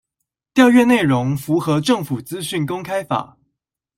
[0.55, 3.37] 調閱內容符合政府資訊公開法